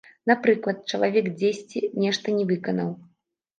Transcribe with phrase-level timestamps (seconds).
[0.29, 2.93] Напрыклад, чалавек дзесьці нешта не выканаў.